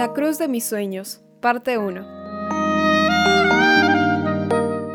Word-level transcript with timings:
La 0.00 0.12
cruz 0.12 0.38
de 0.38 0.48
mis 0.48 0.64
sueños, 0.64 1.20
parte 1.40 1.78
1. 1.78 2.04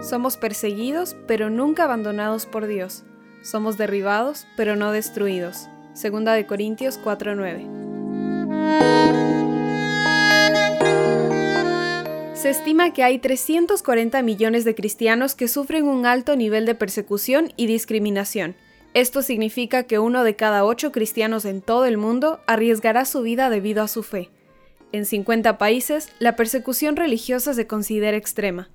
Somos 0.03 0.35
perseguidos, 0.35 1.15
pero 1.25 1.49
nunca 1.49 1.85
abandonados 1.85 2.45
por 2.45 2.67
Dios. 2.67 3.05
Somos 3.41 3.77
derribados, 3.77 4.45
pero 4.57 4.75
no 4.75 4.91
destruidos. 4.91 5.69
Segunda 5.93 6.33
de 6.33 6.45
Corintios 6.45 6.99
4:9. 7.01 7.65
Se 12.33 12.49
estima 12.49 12.91
que 12.91 13.03
hay 13.03 13.19
340 13.19 14.21
millones 14.21 14.65
de 14.65 14.75
cristianos 14.75 15.33
que 15.33 15.47
sufren 15.47 15.87
un 15.87 16.05
alto 16.05 16.35
nivel 16.35 16.65
de 16.65 16.75
persecución 16.75 17.53
y 17.55 17.67
discriminación. 17.67 18.57
Esto 18.95 19.21
significa 19.21 19.83
que 19.83 19.99
uno 19.99 20.23
de 20.23 20.37
cada 20.37 20.63
ocho 20.63 20.93
cristianos 20.93 21.43
en 21.43 21.61
todo 21.61 21.83
el 21.83 21.97
mundo 21.97 22.39
arriesgará 22.47 23.03
su 23.03 23.23
vida 23.23 23.49
debido 23.49 23.83
a 23.83 23.89
su 23.89 24.03
fe. 24.03 24.29
En 24.93 25.05
50 25.05 25.57
países, 25.57 26.07
la 26.17 26.37
persecución 26.37 26.95
religiosa 26.95 27.53
se 27.53 27.67
considera 27.67 28.15
extrema. 28.15 28.69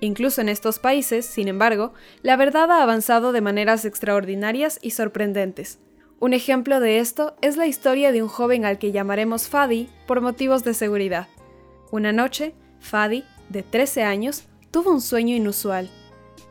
Incluso 0.00 0.40
en 0.40 0.48
estos 0.48 0.78
países, 0.78 1.26
sin 1.26 1.48
embargo, 1.48 1.92
la 2.22 2.36
verdad 2.36 2.70
ha 2.70 2.82
avanzado 2.82 3.32
de 3.32 3.42
maneras 3.42 3.84
extraordinarias 3.84 4.78
y 4.80 4.92
sorprendentes. 4.92 5.80
Un 6.18 6.32
ejemplo 6.32 6.80
de 6.80 6.98
esto 6.98 7.36
es 7.42 7.58
la 7.58 7.66
historia 7.66 8.10
de 8.10 8.22
un 8.22 8.28
joven 8.30 8.64
al 8.64 8.78
que 8.78 8.90
llamaremos 8.90 9.48
Fadi 9.48 9.90
por 10.06 10.22
motivos 10.22 10.64
de 10.64 10.72
seguridad. 10.72 11.28
Una 11.90 12.10
noche, 12.12 12.54
Fadi, 12.80 13.22
de 13.50 13.62
13 13.62 14.02
años, 14.02 14.44
tuvo 14.70 14.92
un 14.92 15.02
sueño 15.02 15.36
inusual. 15.36 15.90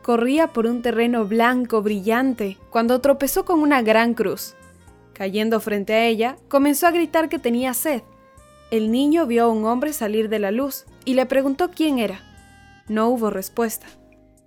Corría 0.02 0.48
por 0.48 0.66
un 0.66 0.82
terreno 0.82 1.26
blanco 1.26 1.82
brillante 1.82 2.58
cuando 2.70 3.00
tropezó 3.00 3.44
con 3.44 3.60
una 3.60 3.82
gran 3.82 4.14
cruz. 4.14 4.54
Cayendo 5.12 5.60
frente 5.60 5.94
a 5.94 6.06
ella, 6.06 6.36
comenzó 6.48 6.86
a 6.86 6.90
gritar 6.90 7.28
que 7.28 7.38
tenía 7.38 7.74
sed 7.74 8.02
el 8.72 8.90
niño 8.90 9.26
vio 9.26 9.44
a 9.44 9.48
un 9.48 9.66
hombre 9.66 9.92
salir 9.92 10.30
de 10.30 10.38
la 10.38 10.50
luz 10.50 10.86
y 11.04 11.12
le 11.12 11.26
preguntó 11.26 11.70
quién 11.70 11.98
era. 11.98 12.22
No 12.88 13.08
hubo 13.10 13.28
respuesta. 13.28 13.86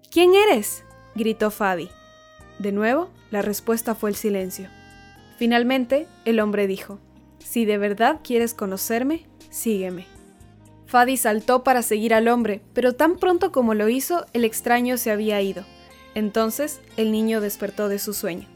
¿Quién 0.09 0.33
eres? 0.33 0.83
gritó 1.13 1.51
Fadi. 1.51 1.91
De 2.57 2.71
nuevo, 2.71 3.11
la 3.29 3.43
respuesta 3.43 3.93
fue 3.93 4.09
el 4.09 4.15
silencio. 4.15 4.67
Finalmente, 5.37 6.07
el 6.25 6.39
hombre 6.39 6.65
dijo, 6.65 6.97
Si 7.37 7.65
de 7.65 7.77
verdad 7.77 8.21
quieres 8.23 8.55
conocerme, 8.55 9.27
sígueme. 9.51 10.07
Fadi 10.95 11.17
saltó 11.17 11.61
para 11.61 11.81
seguir 11.81 12.13
al 12.13 12.29
hombre, 12.29 12.61
pero 12.73 12.93
tan 12.93 13.17
pronto 13.17 13.51
como 13.51 13.73
lo 13.73 13.89
hizo, 13.89 14.25
el 14.31 14.45
extraño 14.45 14.95
se 14.95 15.11
había 15.11 15.41
ido. 15.41 15.65
Entonces, 16.13 16.79
el 16.95 17.11
niño 17.11 17.41
despertó 17.41 17.89
de 17.89 17.99
su 17.99 18.13
sueño. 18.13 18.47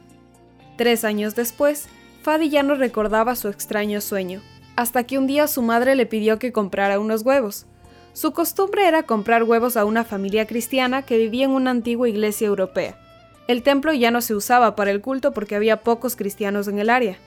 Tres 0.78 1.04
años 1.04 1.36
después, 1.36 1.90
Fadi 2.24 2.50
ya 2.50 2.64
no 2.64 2.76
recordaba 2.76 3.36
su 3.36 3.50
extraño 3.50 4.00
sueño, 4.00 4.42
hasta 4.78 5.04
que 5.04 5.18
un 5.18 5.28
día 5.28 5.48
su 5.48 5.62
madre 5.62 5.98
le 5.98 6.06
pidió 6.06 6.40
que 6.40 6.54
comprara 6.54 7.02
unos 7.02 7.24
huevos. 7.24 7.66
Su 8.14 8.32
costumbre 8.32 8.88
era 8.88 9.04
comprar 9.04 9.44
huevos 9.44 9.76
a 9.76 9.84
una 9.84 10.06
familia 10.06 10.48
cristiana 10.48 11.02
que 11.02 11.18
vivía 11.18 11.44
en 11.44 11.52
una 11.52 11.72
antigua 11.72 12.08
iglesia 12.08 12.48
europea. 12.48 12.98
El 13.50 13.64
templo 13.64 13.92
ya 13.92 14.12
no 14.12 14.22
se 14.22 14.34
usaba 14.34 14.78
para 14.78 14.92
el 14.92 15.02
culto 15.02 15.34
porque 15.34 15.58
había 15.58 15.84
pocos 15.84 16.16
cristianos 16.16 16.70
en 16.70 16.80
el 16.80 16.90
área. 16.90 17.18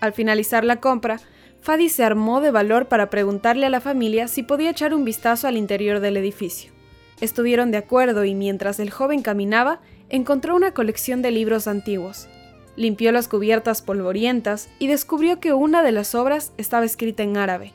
Al 0.00 0.14
finalizar 0.14 0.64
la 0.64 0.80
compra, 0.80 1.20
Fadi 1.62 1.88
se 1.88 2.02
armó 2.02 2.40
de 2.40 2.50
valor 2.50 2.86
para 2.86 3.08
preguntarle 3.08 3.66
a 3.66 3.70
la 3.70 3.80
familia 3.80 4.26
si 4.26 4.42
podía 4.42 4.70
echar 4.70 4.92
un 4.94 5.04
vistazo 5.04 5.46
al 5.46 5.56
interior 5.56 6.00
del 6.00 6.16
edificio. 6.16 6.72
Estuvieron 7.20 7.70
de 7.70 7.78
acuerdo 7.78 8.24
y 8.24 8.34
mientras 8.34 8.80
el 8.80 8.90
joven 8.90 9.22
caminaba, 9.22 9.80
encontró 10.08 10.56
una 10.56 10.74
colección 10.74 11.22
de 11.22 11.30
libros 11.30 11.68
antiguos. 11.68 12.26
Limpió 12.74 13.12
las 13.12 13.28
cubiertas 13.28 13.80
polvorientas 13.80 14.70
y 14.80 14.88
descubrió 14.88 15.38
que 15.38 15.52
una 15.52 15.84
de 15.84 15.92
las 15.92 16.16
obras 16.16 16.52
estaba 16.58 16.84
escrita 16.84 17.22
en 17.22 17.36
árabe. 17.36 17.72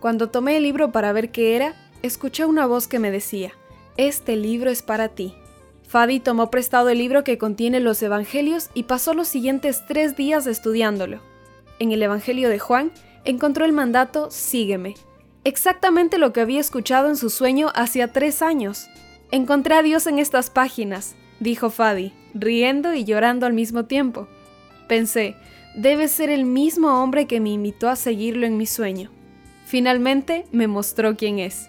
Cuando 0.00 0.28
tomé 0.28 0.58
el 0.58 0.64
libro 0.64 0.92
para 0.92 1.12
ver 1.14 1.30
qué 1.30 1.56
era, 1.56 1.74
escuché 2.02 2.44
una 2.44 2.66
voz 2.66 2.88
que 2.88 2.98
me 2.98 3.10
decía, 3.10 3.52
Este 3.96 4.36
libro 4.36 4.68
es 4.68 4.82
para 4.82 5.08
ti. 5.08 5.34
Fadi 5.88 6.20
tomó 6.20 6.50
prestado 6.50 6.90
el 6.90 6.98
libro 6.98 7.24
que 7.24 7.38
contiene 7.38 7.80
los 7.80 8.02
Evangelios 8.02 8.68
y 8.74 8.82
pasó 8.82 9.14
los 9.14 9.28
siguientes 9.28 9.82
tres 9.88 10.14
días 10.14 10.46
estudiándolo. 10.46 11.22
En 11.78 11.92
el 11.92 12.02
Evangelio 12.02 12.50
de 12.50 12.58
Juan 12.58 12.92
encontró 13.24 13.64
el 13.64 13.72
mandato 13.72 14.30
Sígueme, 14.30 14.94
exactamente 15.44 16.18
lo 16.18 16.32
que 16.32 16.40
había 16.40 16.60
escuchado 16.60 17.08
en 17.08 17.16
su 17.16 17.30
sueño 17.30 17.70
hacía 17.74 18.12
tres 18.12 18.42
años. 18.42 18.88
Encontré 19.30 19.74
a 19.74 19.82
Dios 19.82 20.06
en 20.06 20.18
estas 20.18 20.50
páginas, 20.50 21.14
dijo 21.38 21.70
Fadi, 21.70 22.12
riendo 22.34 22.94
y 22.94 23.04
llorando 23.04 23.46
al 23.46 23.52
mismo 23.52 23.84
tiempo. 23.84 24.28
Pensé, 24.88 25.36
debe 25.74 26.08
ser 26.08 26.30
el 26.30 26.44
mismo 26.44 27.02
hombre 27.02 27.26
que 27.26 27.40
me 27.40 27.50
invitó 27.50 27.88
a 27.88 27.96
seguirlo 27.96 28.46
en 28.46 28.56
mi 28.56 28.66
sueño. 28.66 29.10
Finalmente 29.66 30.46
me 30.50 30.66
mostró 30.66 31.16
quién 31.16 31.38
es. 31.38 31.68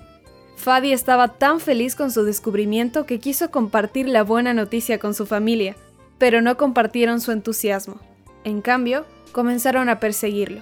Fadi 0.56 0.92
estaba 0.92 1.28
tan 1.40 1.60
feliz 1.60 1.96
con 1.96 2.12
su 2.12 2.24
descubrimiento 2.24 3.06
que 3.06 3.20
quiso 3.20 3.52
compartir 3.52 4.08
la 4.08 4.24
buena 4.24 4.54
noticia 4.54 5.00
con 5.00 5.14
su 5.14 5.26
familia, 5.26 5.76
pero 6.18 6.42
no 6.42 6.58
compartieron 6.58 7.20
su 7.22 7.32
entusiasmo. 7.32 8.00
En 8.44 8.62
cambio, 8.62 9.06
comenzaron 9.32 9.90
a 9.90 10.00
perseguirlo. 10.00 10.62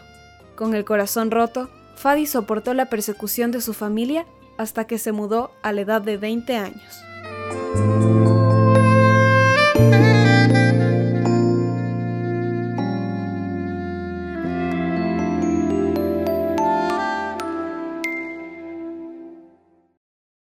Con 0.59 0.75
el 0.75 0.83
corazón 0.83 1.31
roto, 1.31 1.69
Fadi 1.95 2.25
soportó 2.25 2.73
la 2.73 2.87
persecución 2.87 3.49
de 3.49 3.61
su 3.61 3.73
familia 3.73 4.25
hasta 4.57 4.87
que 4.87 4.97
se 4.97 5.13
mudó 5.13 5.51
a 5.61 5.71
la 5.71 5.79
edad 5.79 6.01
de 6.01 6.17
20 6.17 6.57
años. 6.57 7.01